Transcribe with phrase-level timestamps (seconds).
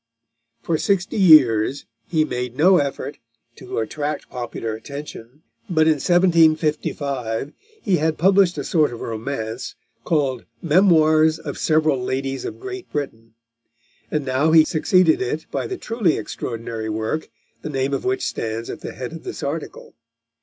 [0.63, 3.19] For sixty years he had made no effort
[3.57, 10.45] to attract popular attention, but in 1755 he had published a sort of romance, called
[10.59, 13.35] Memoirs of Several Ladies of Great Britain,
[14.09, 17.29] and now he succeeded it by the truly extraordinary work,
[17.61, 19.93] the name of which stands at the head of this article.